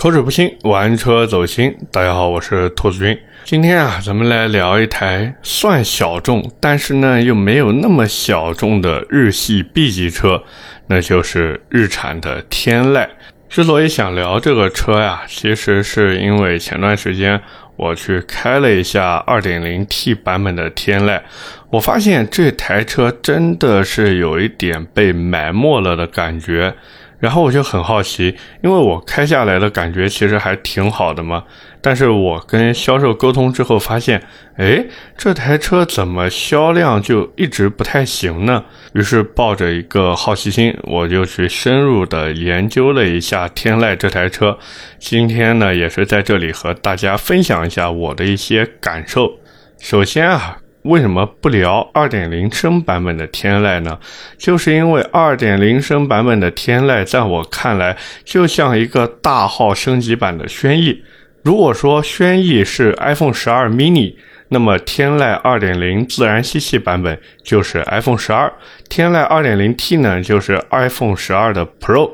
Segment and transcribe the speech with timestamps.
[0.00, 1.76] 口齿不清，玩车走心。
[1.92, 3.18] 大家好，我是兔子君。
[3.44, 10.42] 今天啊，咱们来聊一台算小众，但是呢又没有那么小众的日系 B 级车，
[10.86, 13.06] 那就是日产的天籁。
[13.50, 17.38] 之所以想聊这个车呀，其实是因为前段时间
[17.76, 21.20] 我去开了一下 2.0T 版本的天籁，
[21.68, 26.74] 我发现这台车真的是有一点被埋没了的感觉。
[27.20, 31.44] 然后我就很好奇，因为我开下来的感觉其实还挺好的嘛。
[31.82, 34.22] 但是我跟销售沟通之后发现，
[34.56, 34.84] 哎，
[35.16, 38.64] 这台车怎么销量就一直不太行呢？
[38.94, 44.58] 于是抱着一个好奇心，我就去深入的研究了一下天籁这台车。
[44.98, 49.38] 今天呢，也是在这里和大家分享一下我的一些感受。
[49.78, 50.58] 首先啊。
[50.82, 53.98] 为什么不聊2.0升版本的天籁呢？
[54.38, 61.02] 就是因为2.0升版本的天籁，在我看来就像一个大号升级版的轩逸。
[61.42, 64.14] 如果说轩逸是 iPhone 12 mini，
[64.48, 68.50] 那么天籁2.0自然吸气版本就是 iPhone 12，
[68.88, 72.12] 天籁 2.0T 呢就是 iPhone 12的 Pro。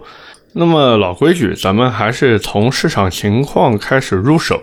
[0.52, 4.60] 那么老规矩，咱们还是从市场情况开始入手。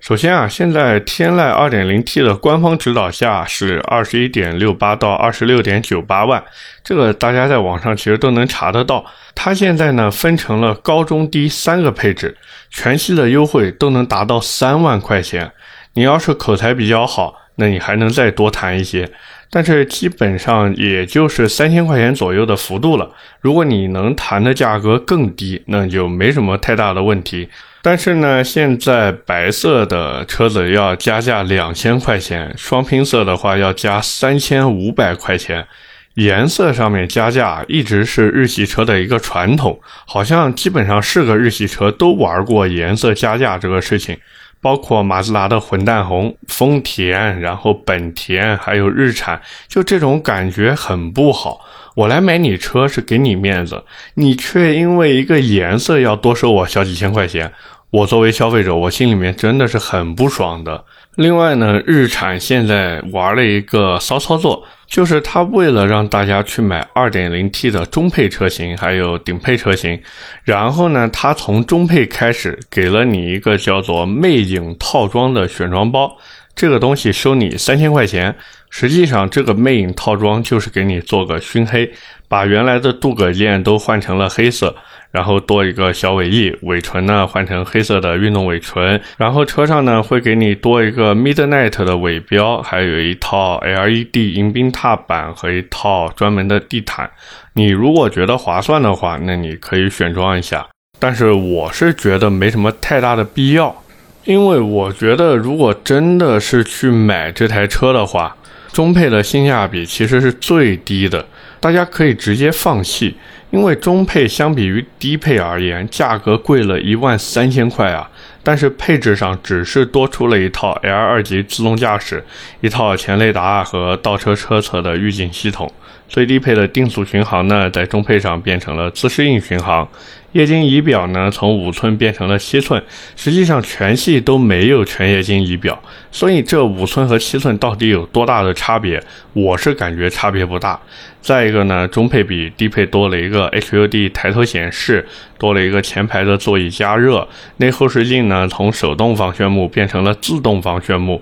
[0.00, 6.42] 首先啊，现在天籁 2.0T 的官方指导价是二十一点六八到二十六点九八万，
[6.82, 9.04] 这个大家在网上其实都能查得到。
[9.34, 12.34] 它现在呢分成了高中低三个配置，
[12.70, 15.52] 全系的优惠都能达到三万块钱。
[15.92, 19.06] 你要是口才比较好，那你还能再多谈一些，
[19.50, 23.10] 但是基本上也就是三千块钱左右的幅度了。
[23.42, 27.50] 如果你能谈的价格更低，那就没什么太大的问题。
[27.82, 35.66] 但是呢，现在白色的车子要加价两千块钱，双拼色的话要加三千五百块钱。
[36.14, 44.18] 颜色上面加价一直是日系车的一个传统，好像基本上是个日系车都玩过颜色加价这个事情，
[44.60, 51.60] 包括马自达的混蛋红、丰田，然后本田，还有日产，就这种感觉很不好。
[51.94, 53.82] 我来买你车是给你面子，
[54.14, 57.52] 你却因为一个颜色要多收我小几千块钱，
[57.90, 60.84] 我作为消费者，我心里面真的是很不爽的。
[61.16, 70.02] 另外呢，日产现在玩了一个骚操作，就是他为了让大家去买 2.0T 的中配车型，还有顶配车型，
[70.42, 76.18] 然后呢，他从中配开始给了你一个叫做魅影套装的选装包。
[76.56, 78.34] 这个东西收你三千块钱，
[78.68, 81.90] 实际上这个魅影套装就是给你做个熏黑，
[82.28, 84.74] 把原来的镀铬件都换成了黑色，
[85.10, 97.10] 然后多一个小尾翼，尾唇呢换成黑色的运动尾唇，然后车上呢会给你多一个 Midnight 的尾标，还有一套 LED 迎宾踏板和一套专门的地毯。
[97.54, 100.68] 你如果觉得划算的话，那你可以选装一下，
[100.98, 103.82] 但是我是觉得没什么太大的必要。
[104.24, 108.36] 因为我觉得，如果真的是去买这台车的话，
[108.70, 111.26] 中配的性价比其实是最低的，
[111.58, 113.16] 大家可以直接放弃。
[113.50, 118.08] 因为中配相比于低配而言，价格贵了一万三千块啊，
[118.42, 122.24] 但是配置上只是多出了一套 L 二级自动驾驶，
[122.60, 125.72] 一套前雷达和倒车车侧的预警系统。
[126.08, 129.88] 最低配的定速巡航呢，在中配上变成了自适应巡航。
[130.32, 132.80] 液晶仪表呢，从五寸变成了七寸，
[133.16, 135.82] 实际上全系都没有全液晶仪表，
[136.12, 139.02] 所以这五寸和七寸到底有多大的差别？
[139.32, 140.78] 我是感觉差别不大。
[141.20, 151.20] 再一个呢，中配比低配多了一个 HUD 抬头显示，多了一个前排的座椅加热，内后视镜呢从手动防眩目变成了自动防眩目，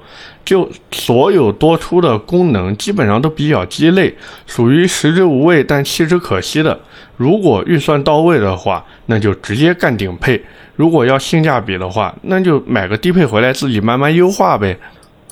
[0.48, 4.16] 就所有多出的功能基本上都比较鸡肋，
[4.46, 6.80] 属于食之无味但弃之可惜的。
[7.18, 10.40] 如果预算到位的话，那就直接干顶配；
[10.74, 14.74] 如果要性价比的话，那就买个低配回来自己慢慢优化呗。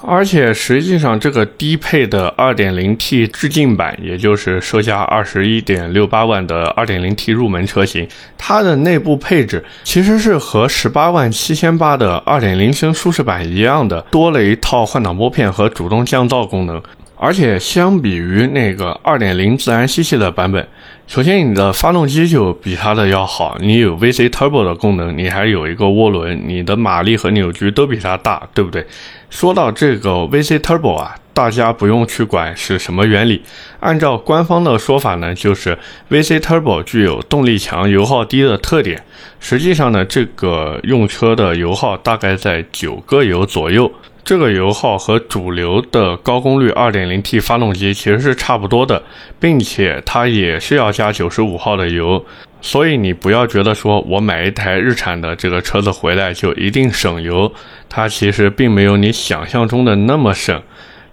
[0.08, 8.06] 而且实际上，这个低配的 2.0T 致敬版，也就是售价21.68万的 2.0T 入门车型，
[8.38, 16.80] 它的内部配置其实是和18万7800的2.0升舒适版一样的，多了一套换挡拨片和主动降噪功能。
[17.18, 20.68] 而且相比于那个2.0自然吸气的版本，
[21.06, 28.86] 首先你的发动机就比它的要好，你有 VC Turbo 的功能，你还有一个涡轮，你的马力和扭矩都比它大，对不对？
[29.30, 33.42] 说到这个 VC Turbo 啊，大家不用去管是什么原理，
[33.80, 35.78] 按照官方的说法呢，就是
[36.10, 39.02] VC Turbo 具有动力强、油耗低的特点。
[39.40, 43.90] 实际上呢，这个用车的油耗大概在九个油左右。
[44.26, 49.00] 这个油耗和主流的高功率 2.0T 发动机其实是差不多的，
[49.38, 52.26] 并且它也是要加95号的油。
[52.60, 57.52] 所以你不要觉得说我买一台日产的这个车子回来就一定省油，
[57.88, 60.60] 它其实并没有你想象中的那么省。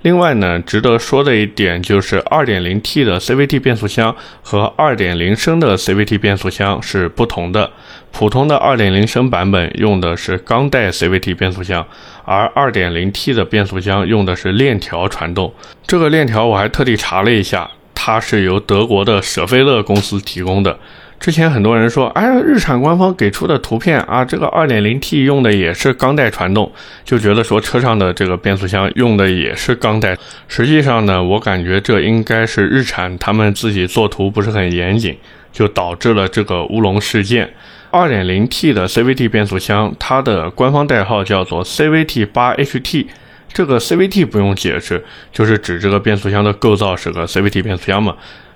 [0.04, 7.72] 另外呢，值得说的一点就是 2.0T 的 CVT 变速箱和2.0升的 CVT 变速箱是不同的。
[8.12, 11.86] 普通的2.0升版本用的是钢带 CVT 变速箱，
[12.26, 15.54] 而 2.0T 的变速箱用的是链条传动。
[15.88, 20.78] 这个链条我还特地查了一下，它是由德国的舍菲勒公司提供的。
[21.24, 26.70] 之前很多人说，哎，日产官方给出的图片啊，这个 2.0T 用的也是钢带传动，
[27.06, 30.18] 就觉得说车上的这个变速箱用的也是钢带。
[30.50, 35.18] 实际上呢，我感觉这应该是日产他们自己做图不是很严谨，
[35.54, 37.50] 就导致了这个乌龙事件。
[37.94, 43.06] 2.0T 的 CVT 变速箱，它的官方代号叫做 CVT8HT，
[43.54, 48.14] 这个 CVT 不用解释，就是指这个变速箱的构造是个 CVT 变速箱嘛。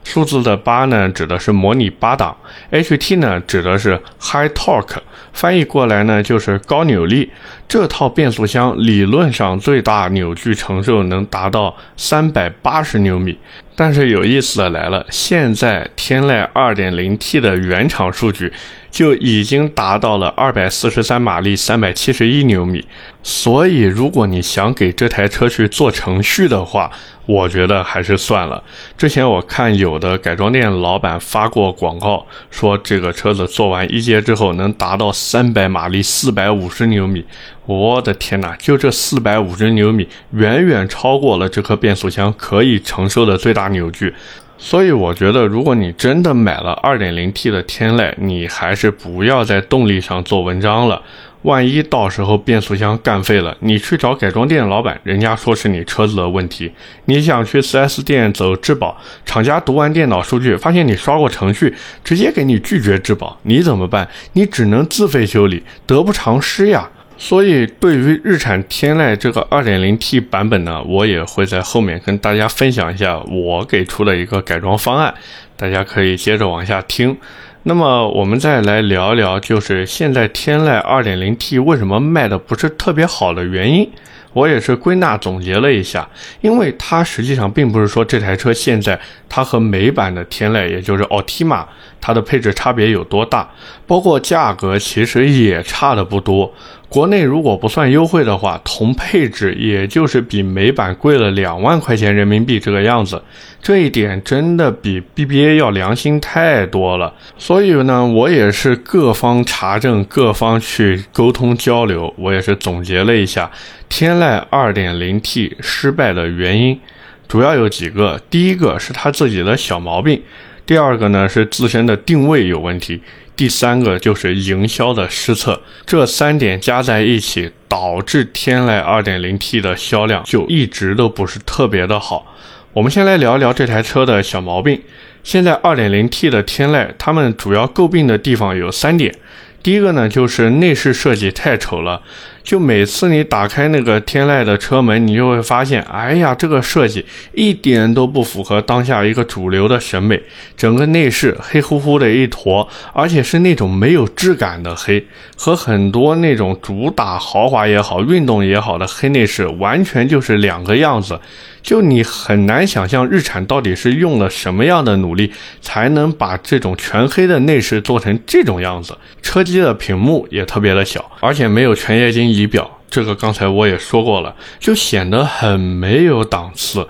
[0.07, 2.35] 数字的八呢，指的是模拟八档
[2.71, 4.99] ；HT 呢，指的是 High Torque，
[5.33, 7.29] 翻译过来呢就是高扭力。
[7.67, 13.37] 这套变速箱理论上最大扭矩承受能达到三百八十牛米。
[13.75, 18.51] 但是有意思的来了，现在天籁 2.0T 的原厂数据
[18.97, 22.83] 就已经达到了二百四十三马力、三百七十一牛米。
[23.21, 26.91] 所以，如果你想给这台车去做程序的话，
[27.27, 28.63] 我觉得还是算了。
[28.97, 37.23] 之前我看有的改装店老板发过广告，说这个车子做完一阶之后能达到三百马力、四百五十牛米。
[37.67, 44.15] 我的天哪，就这四百五十牛米，远远超过了这颗变速箱可以承受的最大扭矩。
[44.57, 51.01] 所以我觉得，如果你真的买了 2.0T 的天籁，你还是不要在动力上做文章了。
[51.43, 56.71] 万一到时候变速箱干废了，你去找改装店的老板，人家说是你车子的问题。
[57.05, 61.73] 你想去 4S 店走质保，厂家读完电脑数据，发现你刷过程序，
[62.03, 64.09] 直接给你拒绝质保，你怎么办？
[64.33, 66.89] 你只能自费修理，得不偿失呀。
[67.17, 75.13] 所以，对于日产天籁这个 2.0T 版本呢，我也会在后面跟大家分享一下我给出的一个改装方案，
[75.55, 77.17] 大家可以接着往下听。
[77.63, 83.89] 那么，我们再来聊一聊，就是现在天籁 2.0T 为什么卖的不是特别好的原因。
[84.33, 86.07] 我也是归纳总结了一下，
[86.41, 88.99] 因为它实际上并不是说这台车现在
[89.29, 91.65] 它和美版的天籁，也就是 Altima，
[91.99, 93.49] 它的配置差别有多大，
[93.85, 96.53] 包括价格其实也差的不多。
[96.89, 103.21] 国内如果不算优惠的话，同配置也就是比美版贵了两万块钱人民币这个样子，
[103.61, 107.13] 这一点真的比 BBA 要良心太多了。
[107.37, 113.51] 所以呢，我也是各方查证，各方去沟通交流，我也是总结了一下
[113.89, 116.79] 天籁 2.0T 失败的原因，
[117.27, 118.21] 主要有几个。
[118.29, 120.21] 第一个是它自己的小毛病，
[120.65, 123.01] 第二个呢是自身的定位有问题。
[123.35, 132.35] 第三个就是营销的失策，这三点加在一起，导致天籁 2.0T 的销量就一直都不是特别的好。
[132.73, 134.81] 我们先来聊一聊这台车的小毛病。
[135.23, 139.13] 现在 2.0T 的天籁，他们主要诟病的地方有三点。
[139.61, 142.01] 第一个呢，就是内饰设计太丑了。
[142.47, 150.17] 就每次你打开那个天籁的车门，你就会发现，哎呀，这个设计一点都不符合当下一个主流的审美。
[150.55, 155.05] 整个内饰黑乎乎的一坨，而且是那种没有质感的黑，
[155.35, 161.19] 和很多那种主打豪华也好、运动也好的黑内饰完全就是两个样子。
[161.61, 168.97] 就你很难想象日产到底是用了什么样的努力，才能把这种全黑的内饰做成这种样子。
[169.21, 172.36] 车机的屏幕也特别的小，而且没有全液晶。
[172.37, 176.87] 仪表这个刚才我也说过了，就显得很没有档次。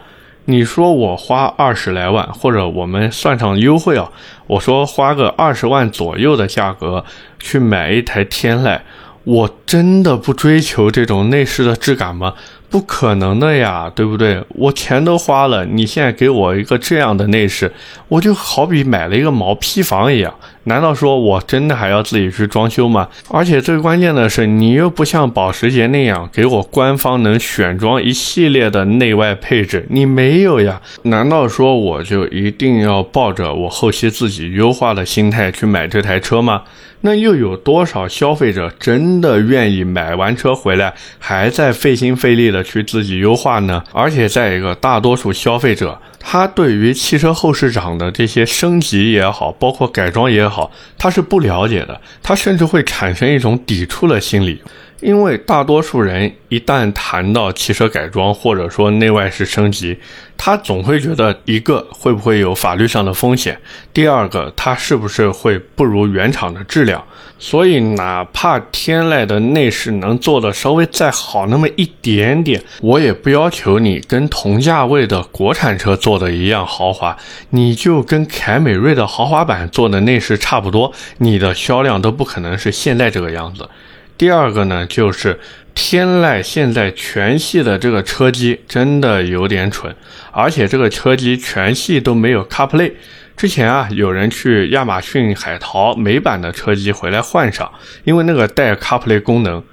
[0.50, 4.12] 你说我花二十来万，或者我们算上优惠啊，
[4.48, 7.04] 我说花个二十万左右的价格
[7.40, 8.80] 去买一台天籁，
[9.24, 12.34] 我真的不追求这种内饰的质感吗？
[12.70, 14.44] 不可能的呀，对不对？
[14.50, 17.72] 我钱都花了，你现在给我一个这样的内饰，
[18.08, 20.34] 我就好比买了一个毛坯房一样。
[20.64, 23.08] 难道说我真的还要自己去装修吗？
[23.30, 30.82] 而且最关键的是，你又不像保时捷那样给我官方能选装一系列的内外配置，你没有呀？
[31.04, 36.64] 难道说我就一定要抱着我后期自己优化的心态去买这台车吗？
[37.02, 43.82] 那又有多少消费者真的愿意买完车回来还在费心费力的去自己优化呢？
[43.94, 45.98] 而且再一个，大多数消费者
[46.30, 54.62] 他对于汽车后市场的这些升级也好，包括改装也好，他是不了解的，他甚至会产生一种抵触的心理。
[55.00, 59.98] 因为大多数人一旦谈到汽车改装或者说内外饰升级，
[60.36, 63.58] 他总会觉得一个会不会有法律上的风险，
[63.94, 67.02] 第二个它是不是会不如原厂的质量。
[67.40, 77.16] 所以哪怕天籁的内饰能做的稍微再好那么一点点，我也不要求你跟同价位的国产车做的一样豪华，
[77.52, 83.70] 你就跟凯美瑞的豪华版做的内饰差不多，你的销量都不可能是现在这个样子。
[84.18, 85.40] 第二个呢，就是
[85.76, 89.96] 天籁现在全系的这个车机真的有点蠢，
[90.32, 92.94] 而且这个车机全系都没有 CarPlay。
[93.38, 97.72] 之前啊，有人去亚马逊海淘美版的车机回来换上，
[98.04, 99.64] 因为那个带 CarPlay 功能。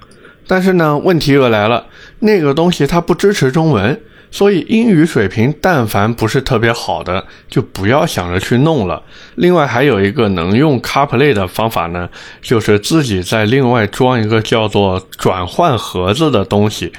[0.45, 1.87] 但是呢，问题又来了，
[2.19, 3.99] 那个东西它不支持中文。
[4.31, 9.01] 所以英语水平但凡不是特别好的，就不要想着去弄了。
[9.35, 12.09] 另外还有一个能用 CarPlay 的方法呢，
[12.41, 16.91] 就是自己再另外装一个叫做转换盒子的东西。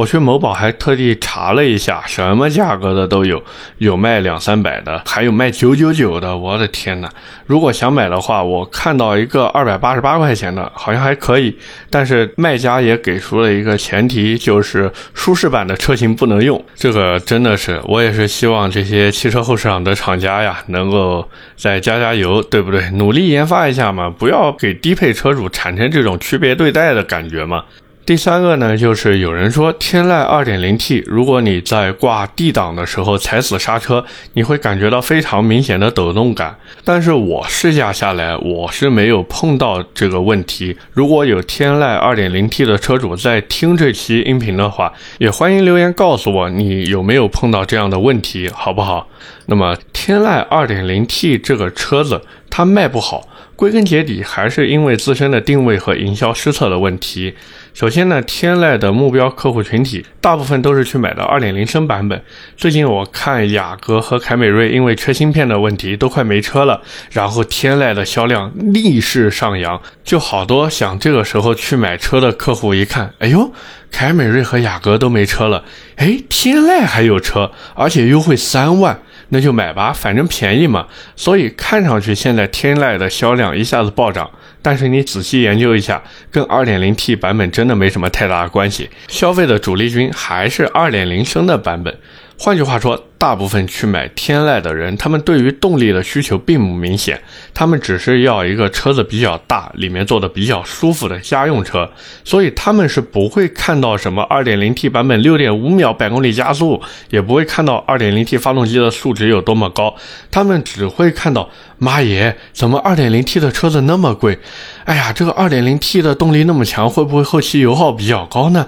[0.00, 3.42] 我去某宝还特地查了一下，什么价格的都有，
[3.76, 6.34] 有卖两三百的，还有卖九九九的。
[6.34, 7.10] 我的天哪！
[7.44, 11.54] 如果想买的话，我看到一个二百八十八块钱的，好像还可以。
[11.90, 16.64] 但是卖家也给出了一个前提，就是舒适版的车型不能用。
[16.74, 22.88] 这个真的是，我也是希望这些汽车后市场的厂家呀，能够再加加油，对不对？
[22.92, 27.64] 努力研发一下嘛，不要给低配车主产生这种区别对待的感觉嘛。
[28.10, 36.56] 第三个呢，就是有人说天籁 2.0T，如果你在挂 D 档的时候踩死刹车，你会感觉到非常明显的抖动感。
[36.82, 40.76] 但是我试驾下来，我是没有碰到这个问题。
[40.92, 49.08] 如果有天籁 2.0T 的车主在听这期音频的话，也欢迎留言告诉我你有没有碰到这样的问题，好不好？
[49.46, 53.28] 那么天籁 2.0T 这个车子它卖不好。
[53.54, 57.34] 归根结底还是因为自身的定位和营销失策的问题。
[57.72, 62.20] 首先呢，天籁的目标客户群体大部分都是去买的2.0升版本。
[62.56, 73.52] 最近我看雅阁和凯美瑞因为缺芯片的问题都快没车了，然后天籁的销量逆势上扬，就好多想这个时候去买车的客户一看，哎呦，
[73.90, 75.64] 凯美瑞和雅阁都没车了，
[75.96, 79.00] 哎，天籁还有车，而且优惠三万。
[79.30, 80.86] 那就买吧，反正便宜嘛。
[81.16, 84.30] 所以看上去现在天籁的销量一下子暴涨，
[84.62, 88.90] 但是你仔细研究一下，跟 2.0T 版本真的没什么太大的关系。
[89.08, 91.96] 消费的主力军还是2.0升的版本。
[92.42, 92.98] 换句话说。
[93.20, 97.20] 大部分去买天籁的人，他们对于动力的需求并不明显，
[97.52, 101.86] 他们只是要一个车子比较大，里面坐的比较舒服的家用车，
[102.24, 106.80] 所以他们是不会看到什么 2.0T 版本6.5秒百公里加速，
[107.10, 109.94] 也不会看到 2.0T 发动机的数值有多么高，
[110.30, 114.38] 他们只会看到，妈耶，怎么 2.0T 的车子那么贵？
[114.86, 118.66] 哎呀，这个 2.0T 的动力那么强，会不会后期油耗比较高呢？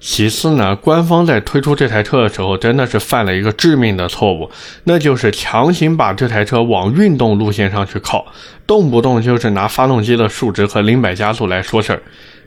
[0.00, 4.50] 其次呢，官方在推出这台车的时候，真的是犯了一个致命的错误，
[4.84, 8.26] 那就是强行把这台车往运动路线上去靠，
[8.66, 12.02] 动不动就是拿发动机的数值和零百加速来说事儿。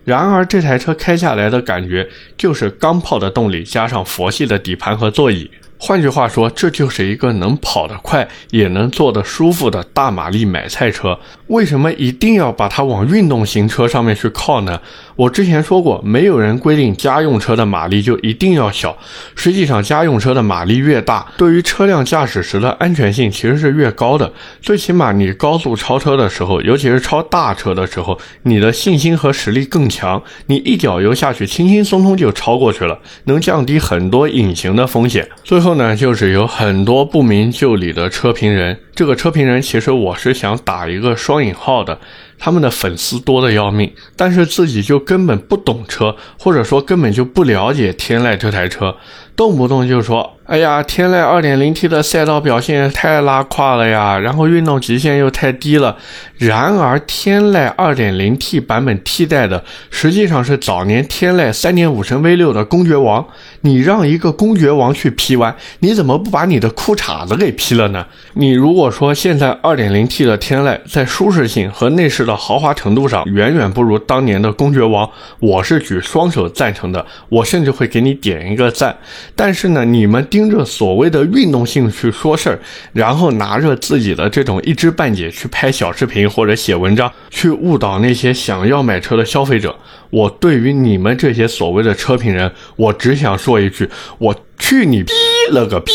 [0.05, 5.49] 然而这台车开下来的感觉，就是钢炮的动力加上佛系的底盘和座椅。
[5.81, 11.17] 换句话说，这就是一个能跑得快也能坐得舒服的大马力买菜车。
[11.47, 14.81] 为什么一定要把它往运动型车上面去靠呢？
[15.19, 18.97] 我之前说过，没有人规定家用车的马力就一定要小。
[19.35, 24.31] 实际上，家用车的马力越大，对于车辆驾驶时的安全性其实是越高的。
[24.61, 35.27] 最起码你高速超车的时候，尤其是超大车的时候，你的信心和实力更强，你一脚油下去，轻轻松松就超过去了，能降低很多隐形的风险。
[35.43, 35.69] 最后。
[35.79, 38.77] 呢，就是有很多不明就里的车评人。
[38.99, 41.97] 这个车评人其实我是想打一个双引号的，
[42.37, 48.97] 他们的粉丝多的要命，但是自己就根本不懂车，或者说根本就不了解天籁这台车，
[49.37, 50.35] 动不动就说。
[50.49, 55.95] 哎呀，天籁 2.0T 的赛道表现太拉胯了呀，然后运动极限又太低了。
[56.37, 63.23] 然而，天籁 2.0T 版本替代的实际上是早年天籁3.5升 V6 的公爵王。
[63.61, 68.05] 你让一个公爵王去 P 弯，你怎么不把你的裤衩子给 P 了呢？
[68.33, 78.95] 你如果说现在 2.0T 的天籁在舒适性和内饰的豪华程度上远远不如当年的公爵王，我是举双手赞成的，我甚至会给你点一个赞。
[79.35, 82.59] 但是呢，你们盯着所谓的运动性去说事儿，
[82.93, 89.75] 然后拿着自己的这种一知半解去拍小视频或者写文章，去误导那些想要买车的消费者。
[90.09, 95.11] 我对于你们这些所谓的车评人，我只想说一句：我去你逼
[95.51, 95.91] 了个逼！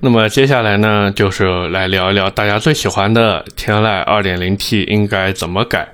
[0.00, 5.92] 那么接下来呢，就是来聊一聊大家最喜欢的天籁 2.0T 应该怎么改。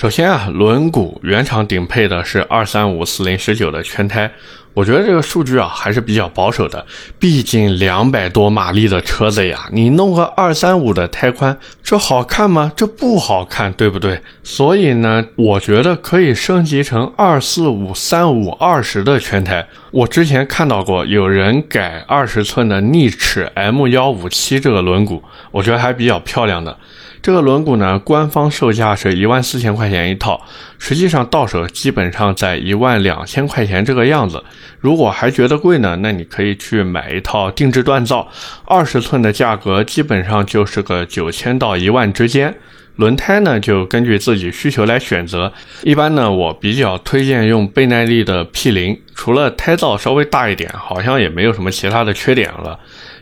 [0.00, 4.30] 首先啊，轮毂原厂顶配的是二三五四零十九的圈胎。
[4.72, 6.86] 我觉得这个数据啊还是比较保守的，
[7.18, 12.72] 毕竟两百多马力的车子呀，你弄个二三五的胎宽，这好看吗？
[12.74, 14.18] 这不好看，对不对？
[14.42, 19.66] 所以呢，我觉得可以升级成二四五三五二十的圈胎。
[19.90, 26.78] 我之前看到过有人改二十寸的逆齿 M 幺五七这个轮毂，我觉得还比较漂亮的。
[27.22, 30.40] 这个轮毂呢，官方售价是一万四千块钱一套，
[30.78, 34.42] 实际上到手基本上在一万两千块钱这个样子。
[34.78, 38.26] 如果还觉得贵呢，那你可以去买一套定制锻造，
[38.64, 42.54] 二十寸的价格基本上就是个九千到一万之间。
[42.96, 45.52] 轮胎呢，就根据自己需求来选择。
[45.82, 52.80] 一般呢，我比较推荐用倍耐力的 P 零，除了胎噪稍微大一点，好像也没有什么其他的缺点了。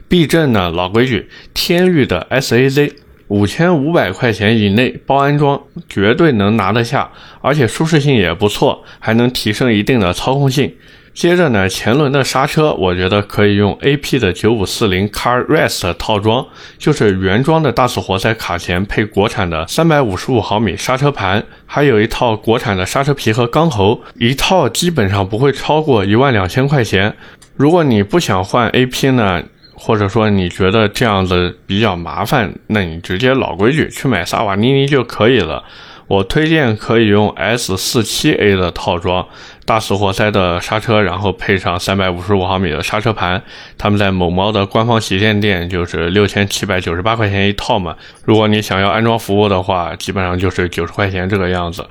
[0.08, 2.92] 避震呢，老规矩，天域的 SAZ。
[3.28, 10.74] 五千五百块钱以内包安装，绝对能拿得下，而且舒适性也不错，还能提升一定的操控性。
[11.12, 16.46] 接着呢，前轮的刹车，我觉得可以用 AP 的九五四零 Car Rest 套装，
[16.78, 27.14] 就是原装的大四活塞卡钳配国产的三百五十五毫米刹车盘，还有一套国产的刹车皮和钢喉，一套基本上不会超过一万两千块钱。
[27.56, 29.42] 如果你不想换 AP 呢？
[29.78, 35.64] 或者说你觉得这样子比较麻烦，那你直接老规矩去买萨瓦尼尼就可以了。
[36.08, 39.26] 我推荐可以用 S 四七 A 的套装，
[39.66, 43.42] 大四活塞的刹车，然后配上三百五十五毫米的刹车盘。
[43.76, 47.94] 他们在某猫的官方旗舰店就是六千七百九十八块钱一套嘛。
[48.24, 51.86] 如果你想要安装服务的话，基本上就是九十块钱这个样子。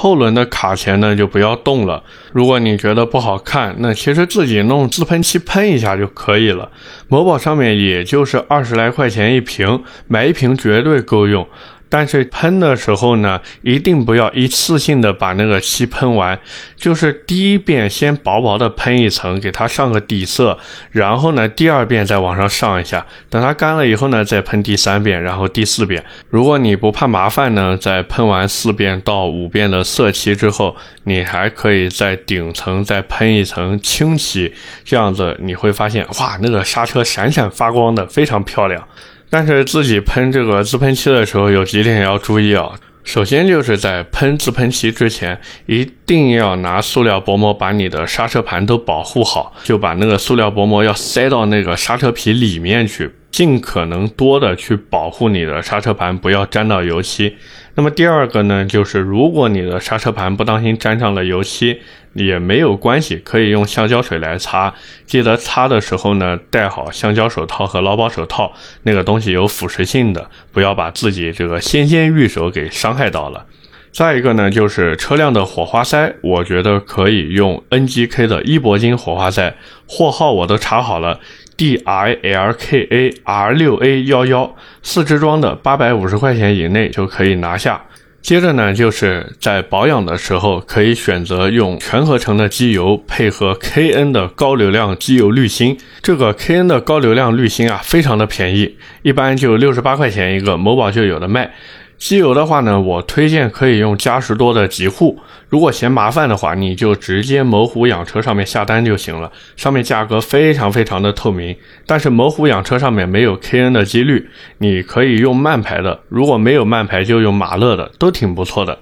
[0.00, 2.00] 后轮的卡钳呢就不要动了。
[2.32, 6.70] 如果你觉得不好看，那其实自己弄自喷漆喷一下就可以了。
[7.08, 11.44] 某宝上面也就是二十来块钱一瓶，买一瓶绝对够用。
[11.88, 16.38] 但是喷的时候呢，一定不要一次性的把那个漆喷完，
[16.76, 20.58] 就是第一遍先薄薄的喷一层，给它上个底色，
[20.90, 26.04] 然后呢，第二遍再往上上一下，等它干了以后呢，再喷第三遍，然后第四遍。
[26.28, 34.52] 如果你不怕麻烦呢，在喷完四遍到五遍的色漆之后，你还可以在顶层再喷一层清漆，
[34.84, 38.86] 这样子你会发现，哇，那个刹车闪闪发光的，非常漂亮。
[39.30, 42.72] 但是自己喷这个自喷漆的时候，有几点要注意啊。
[43.04, 53.10] 首先就是在喷自喷漆之前，一定要拿塑料薄膜把你的刹车盘都保护好，就把那个塑料薄膜要塞到那个刹车皮里面去。
[53.30, 57.36] 尽可能多的去保护你的刹车盘，不要沾到油漆。
[57.74, 61.78] 那么第二个呢，就是如果你的刹车盘不当心沾上了油漆，
[62.18, 64.74] 也没有关系，可以用橡胶水来擦。
[65.06, 68.52] 记得擦的时候呢，戴好橡胶手套和劳保手套，
[68.82, 73.46] 那个东西有腐蚀性的，不要把自己这个纤纤玉手给伤害到了。
[73.90, 79.54] 再一个呢，就是车辆的火花塞，我觉得可以用 NGK 的伊铂金火花塞，
[79.86, 81.18] 货号我都查好了。
[81.56, 87.82] D I L K A R 六 A 幺幺四支装的八百五十块钱以内就可以拿下。
[88.20, 95.78] 接着呢，就是在保养的时候可以选择用全合成的机油，配合 K N 的高流量机油滤芯。
[96.02, 101.54] 这个 K N 的高流量滤芯啊，非常的便宜，一般就六十八块钱一个，某宝就有的卖。
[101.98, 105.18] 机油的话呢，我推荐可以用嘉实多的极护。
[105.48, 111.56] 如果嫌麻烦的话，你就直接某虎养车上面下单就行了，上面价格非常非常的透明。
[111.86, 118.78] 但是某虎养车上面没有 KN 的机滤，你可以用慢牌的，如果没有慢牌就用马勒的，都挺不错的。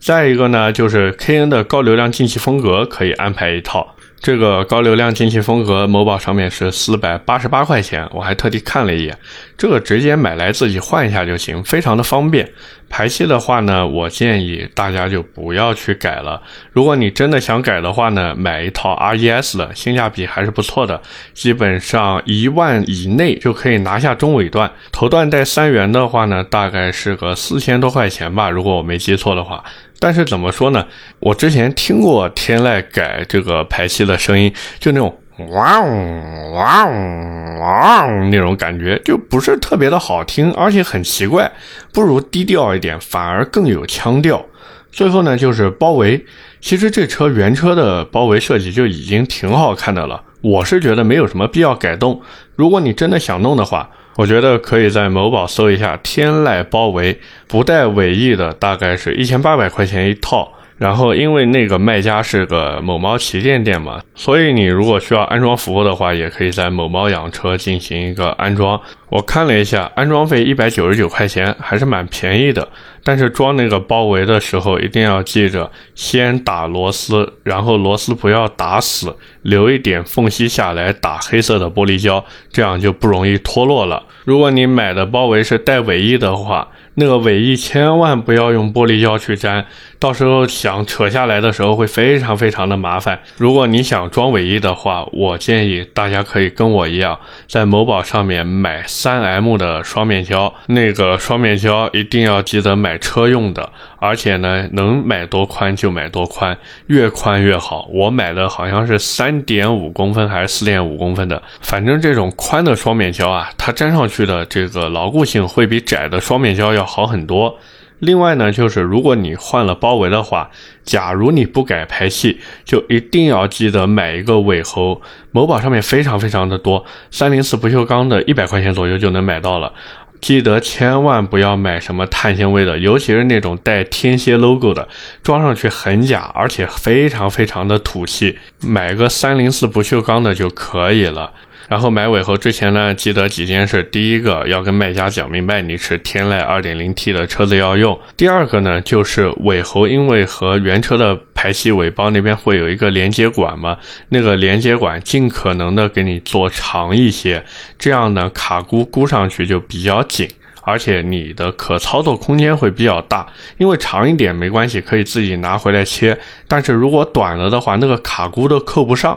[0.00, 3.95] 再一个呢，就是 KN 的高流量进气风格可以安排一套。
[4.20, 9.16] 这个高流量进气风格，某宝上面是四百八十八块钱，我还特地看了一眼，
[9.56, 12.50] 这个直接买来自己换一下就行，非常的方便。
[12.88, 16.40] 排气的话呢，我建议大家就不要去改了。
[16.72, 21.00] 如果你真的想改的话呢，买一套 RES 的，性价比还是不错的，
[21.34, 29.62] 基本上一万以内就可以拿下中尾段，头段带三元的话呢，大概是个四千多块钱吧，如果我没记错的话。
[29.98, 30.86] 但是怎么说呢？
[31.20, 35.18] 我之前听过天籁改这个排气的声音，就那种
[35.50, 41.50] 哇呜哇呜哇嗡那种感觉，就不是特别的好听，而且很奇怪，
[41.92, 44.44] 不如低调一点，反而更有腔调。
[44.92, 46.24] 最后呢，就是包围，
[46.60, 52.20] 其实这车原车的包围设计就已经挺好看的了，我是觉得没有什么必要改动。
[52.54, 53.90] 如果你真的想弄的话。
[54.16, 60.52] 我觉得可以在某宝搜一下天籁包围不带尾翼的，大概是一千八百块钱一套。
[60.78, 68.80] 然后因为那个卖家是个某猫旗舰店嘛，所以你如果需要安装服务的话，也可以在某猫养车进行一个安装。
[69.08, 72.68] 我看了一下，安装费一百九十九块钱，还是蛮便宜的。
[73.02, 84.02] 但是装那个包围的时候，一定要记着先打螺丝，然后螺丝不要打死，留一点缝隙下来打黑色的玻璃胶，这样就不容易脱落了。
[84.24, 89.64] 如果你买的包围是带尾翼的话，那个尾翼千万不要用玻璃胶去粘，
[89.98, 93.20] 到时候想扯下来的时候会非常非常的麻烦。
[93.36, 107.86] 如果你想装尾翼的话，我建议大家可以跟我一样，在某宝上面买三 M 的双面胶，那个双面胶一定要记得买车用的，而且呢，能买多宽就买多宽，越宽越好。
[107.92, 116.86] 我买的好像是三点五公分还是四点五公分的，反正这种宽的双面胶啊，它粘上去的这个牢固性会比窄的双面胶要。
[116.86, 117.58] 好很多。
[117.98, 120.48] 另外呢，就是如果你换了包围的话，
[120.84, 125.02] 假如你不改排气，就一定要记得买一个尾喉。
[125.32, 129.72] 某宝上面非常非常的多，三零四不锈钢的，一百块钱左右就能买到了。
[130.20, 134.88] 记得千万不要买什么碳纤维的，尤其是那种带天蝎 logo 的，
[135.22, 138.38] 装上去很假，而且非常非常的土气。
[138.60, 141.32] 买个三零四不锈钢的就可以了。
[141.68, 153.76] 然后买尾喉之前呢，记得几件事：第一个要跟卖家讲明白你是天籁 2.0T 的车子要用；第二个呢，就是尾喉因为和原车的排气尾包那边会有一个连接管嘛，
[154.10, 157.44] 那个连接管尽可能的给你做长一些，
[157.78, 160.28] 这样呢卡箍箍上去就比较紧，
[160.62, 163.26] 而且你的可操作空间会比较大。
[163.58, 169.16] 因为长一点没关系，可以自己拿回来切，但是如果短了的话，那个卡箍都扣不上。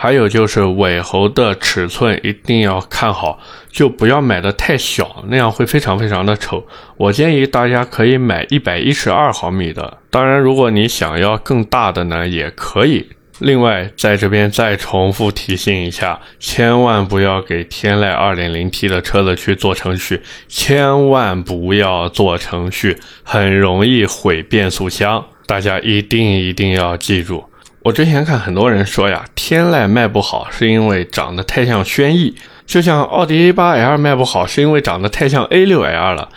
[0.00, 6.64] 还有就是尾喉的尺寸一定要看好，就不要买的太小，那样会非常非常的丑。
[6.96, 13.08] 我建议大家可以买一百一十二毫米的，当然如果你想要更大的呢，也可以。
[13.40, 27.44] 另外，在这边再重复提醒一下，千万不要给天籁 2.0T 的车子去做程序，千万不要做程序，很容易毁变速箱，大家一定一定要记住。
[27.82, 32.34] 我之前看很多人说呀，天籁卖不好是因为长得太像轩逸，
[32.66, 36.28] 就像奥迪 A8L 卖不好是因为长得太像 A6L 了。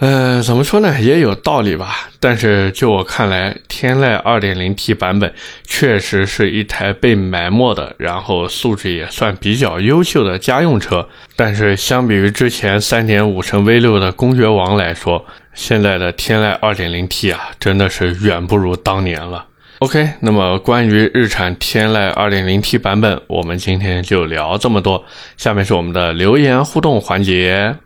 [0.00, 2.10] 呃，怎么说呢，也有道理吧。
[2.18, 5.32] 但是就我看来，天籁 2.0T 版本
[5.64, 11.08] 确实是一台被埋没的，然后素质也算比较优秀的家用车。
[11.36, 19.46] 但是相比于之前3.5升 V6 的公爵王来说，现在的天籁 2.0T 啊，真的是远不如当年了。
[19.84, 25.04] OK，那么关于日产天籁 2.0T 版本，我们今天就聊这么多。
[25.36, 27.76] 下面是我们的留言互动环节。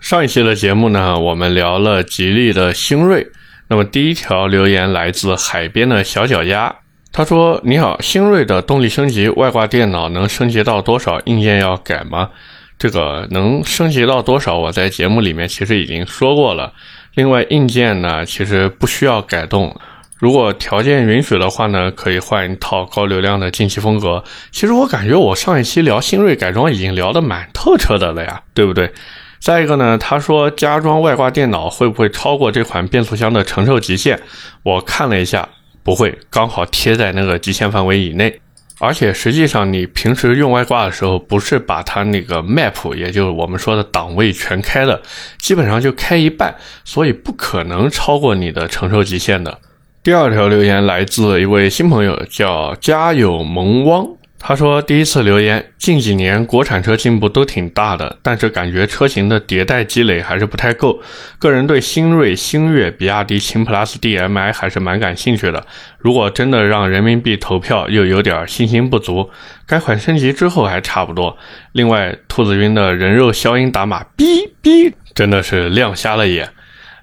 [0.00, 3.24] 上一期的节目呢，我们聊了吉利的星瑞。
[3.68, 6.74] 那么第一条留言来自海边的小脚丫，
[7.12, 11.20] 他说：“你好，星瑞的动力升级，外挂电脑能升级到多少？
[11.20, 12.30] 硬件要改吗？
[12.76, 14.58] 这个能升级到多少？
[14.58, 16.72] 我在节目里面其实已经说过了。
[17.14, 19.72] 另外硬件呢，其实不需要改动。”
[20.18, 24.24] 如果条件允许的话呢，可以换一套高流量的进气风格。
[24.50, 28.92] 其实我感觉我上一期聊新锐改装已经聊得蛮透彻的了呀，对不对？
[29.38, 34.20] 再一个呢，他说加装外挂电脑会不会超过这款变速箱的承受极限？
[34.64, 35.48] 我看了一下，
[35.84, 38.40] 不会，刚好贴在那个极限范围以内。
[38.80, 45.00] 而且实际上你平时用外挂的时候，不是把它那个 map，也就是我们说的档位全开的，
[45.38, 49.58] 基本上就开一半，所以不可能超过你的承受极限的。
[50.08, 54.06] 第二条留言来自一位新朋友，叫家有萌汪。
[54.38, 60.98] 他说：“第一次留言，近几年国产车进步都挺大的，但是感觉车型的迭代积累还是不太够。
[61.38, 65.66] 个人对新锐、星越、比亚迪秦 PLUS DM-i 还是蛮感兴趣的。
[65.98, 69.28] 如果真的让人民币投票，又有点信心不足。
[69.66, 71.36] 该款升级之后还差不多。
[71.72, 76.48] 另外，兔子晕的人肉消音打码，哔哔，真的是亮瞎了眼。”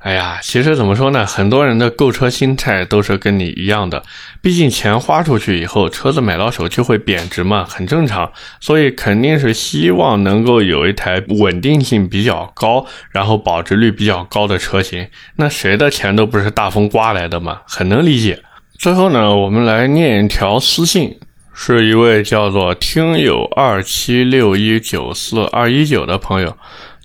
[0.05, 1.25] 哎呀，其实怎么说呢？
[1.25, 4.03] 很多人的购车心态都是跟你一样的，
[4.39, 8.31] 毕竟钱花出去以后，车子买到手就会贬值嘛，很正常。
[8.59, 15.07] 所以肯定是希望能够有一台稳定性比较高，然后保值率比较高的车型。
[15.37, 18.43] 那谁的钱都不是大风刮来的嘛，很能理解。
[18.77, 21.17] 最后呢，我们来念一条私信，
[21.51, 26.55] 是一位叫做听友二七六一九四二一九的朋友。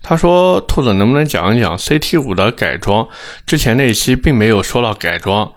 [0.02, 3.06] 他说：“兔子能不能讲一讲 CT 五的改装？
[3.46, 5.50] 之前那一期并没有说到改装。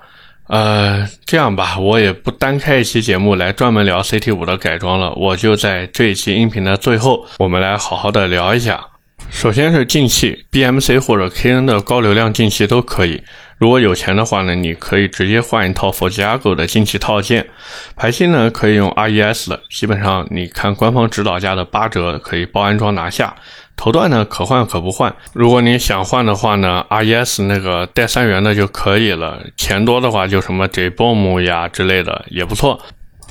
[0.48, 8.86] 呃，这样吧，我也不单开一期节目来专门聊 CT 五的改装了，我就在这一期音频的最后，我们来好好的聊一下。
[9.32, 13.24] 首先是进气，BMC 或者 KN 的高流量进气都可以。
[13.58, 17.48] 如果有钱的话呢，你可以直接换一套 Forjago 的进气套件。
[17.96, 23.36] 排气呢可以用 RES 的，基本上你看官方指导价的八折可以包安装拿下。
[23.76, 29.42] 头段呢可换可不换，如果你想换的话呢，RES 那个带三元的就可以了。
[29.58, 32.80] 钱多的话就什么 J-BOM 呀之类的也不错。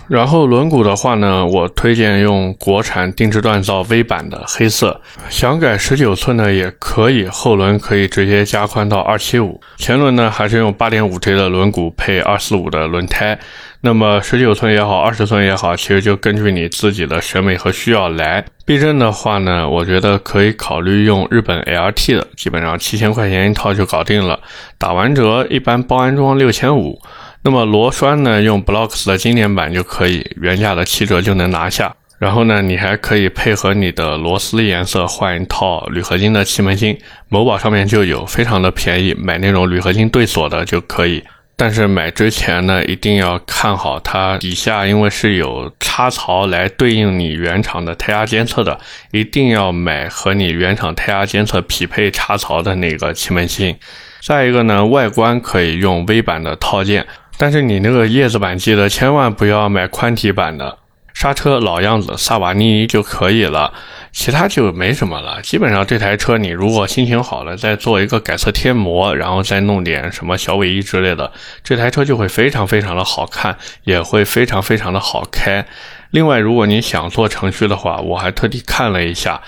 [0.08, 5.00] 然后轮毂的话呢，我推荐用国产定制锻造 V 版的黑色。
[5.30, 13.38] 想改十九寸的也可以，后轮可以直接加宽到二七五，前轮呢还是用八点五 J 的轮毂配二四五的轮胎。
[13.84, 18.44] 那么十九寸也好，二十寸也好，其实就根据你自己的审美和需要来。
[18.64, 24.38] 避震的话呢，我觉得可以考虑用日本 LT 的，基本上七千块钱一套就搞定了。
[24.78, 27.00] 打完折一般包安装六千五。
[27.44, 31.94] 那么螺栓呢，用 Blocks 的经典版就可以，原价的七折就能拿下。
[32.20, 36.96] 然后呢，你还可以配合你的螺丝颜色换一套铝合金的气门芯，
[37.28, 41.24] 某宝上面就有，非常的便宜，买那种铝合金对锁的就可以。
[41.56, 48.78] 但是买之前呢，一定要看好它底下，因为是有插槽来对应你原厂的胎压监测的，
[49.10, 53.76] 一定要买和你原厂胎压监测匹配插槽的那个气门芯。
[54.20, 57.04] 再一个呢，外观可以用 V 版的套件。
[57.42, 60.78] 但是你那个叶子板记得千万不要买宽体版的，
[61.12, 63.74] 刹车老样子萨瓦尼尼就可以了，
[64.12, 65.42] 其他就没什么了。
[65.42, 71.32] 基本上这台车你如果心情好了，再做一个改色贴膜，然后再弄点什么小尾翼之类的，
[71.64, 75.66] 这台车就会非常非常的好看，也会非常非常的好开。
[76.12, 79.42] 另外，如果你想做程序的话，我还特地看了一下，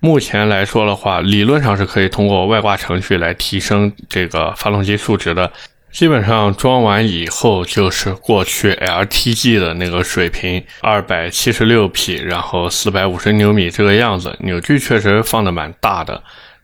[0.00, 5.52] 目前来说的话，理论上是可以通过外挂程序来提升这个发动机数值的。
[5.96, 16.22] 基本上装完以后就是过去 LTG 的那个水平，二百七十六匹，然后四百五十牛米这个样子，扭矩确实放的蛮大的。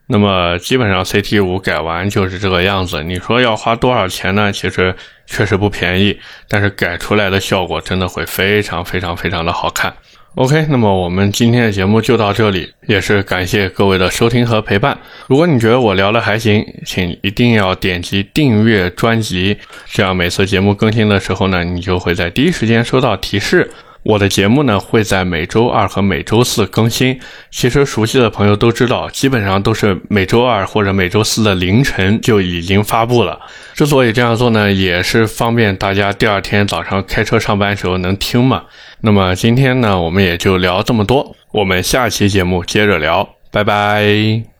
[0.08, 3.02] 那么基本上 CT 五改完就是这个样子。
[3.02, 4.52] 你说要花多少钱呢？
[4.52, 9.94] 其实确实不便宜，但是改出来的效果真的会非常非常非常的好看。
[10.34, 14.96] OK，那么我们今天的节目就到这里，也是感谢各位的收听和陪伴。
[15.26, 19.58] 如果你觉得我聊的还行，请一定要点击订阅专辑，
[19.92, 23.70] 这样每次节目更新的时候呢，你就会在第一时间收到提示。
[24.02, 27.18] 我的节目呢会在每周二和每周四更新。
[27.50, 33.38] 其实熟悉的朋友都知道，基本上都是每周二或者每周四的凌晨就已经发布了。
[33.74, 38.64] 之所以这样做呢，也是方便大家第二天早上开车上班时候能听嘛。
[39.00, 44.51] 那么今天呢，我们也就聊这么多，我们下期节目接着聊，拜拜。